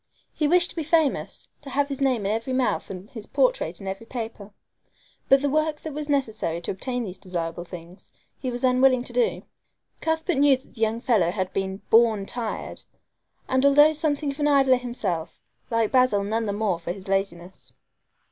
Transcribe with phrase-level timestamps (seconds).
[0.33, 3.79] He wished to be famous, to have his name in every mouth and his portrait
[3.79, 4.51] in every paper;
[5.29, 9.13] but the work that was necessary to obtain these desirable things he was unwilling to
[9.13, 9.43] do.
[10.01, 12.81] Cuthbert knew that the young fellow had been "born tired"!
[13.47, 17.71] and although something of an idler himself, liked Basil none the more for his laziness.